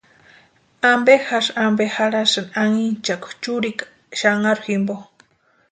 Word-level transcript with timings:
¿Ampe 0.93 1.13
jasï 1.27 1.51
ampe 1.65 1.85
jarhasïni 1.95 2.53
anhinchakwa 2.63 3.29
churikwa 3.43 3.87
xanharu 4.19 4.61
jimpo? 4.67 4.95